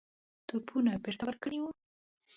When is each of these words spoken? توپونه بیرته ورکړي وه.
توپونه 0.47 0.91
بیرته 1.03 1.23
ورکړي 1.25 1.57
وه. 1.59 1.71